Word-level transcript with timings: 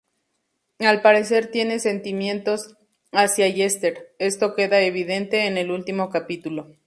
Al 0.79 1.03
parecer 1.03 1.51
tiene 1.51 1.77
sentimientos 1.77 2.75
hacia 3.11 3.51
Jester, 3.51 4.15
esto 4.17 4.55
queda 4.55 4.81
evidente 4.81 5.45
en 5.45 5.59
el 5.59 5.69
último 5.69 6.09
capítulo. 6.09 6.71